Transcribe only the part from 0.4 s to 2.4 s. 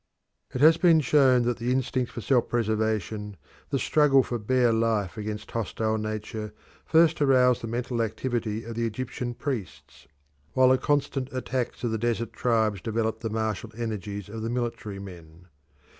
It has been shown that the instinct for